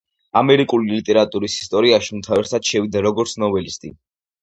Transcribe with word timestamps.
ამერიკული 0.39 0.89
ლიტერატურის 0.95 1.59
ისტორიაში 1.65 2.17
უმთავრესად 2.19 2.69
შევიდა 2.73 3.07
როგორც 3.11 3.41
ნოველისტი. 3.47 3.97